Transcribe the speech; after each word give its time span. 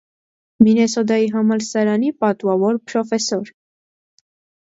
Մինէսոդայի 0.67 1.27
համալսարանի 1.33 2.09
պատուաւոր 2.23 2.79
փրոֆեսոր։ 2.89 3.53